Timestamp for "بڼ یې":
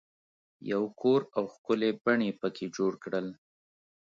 2.03-2.31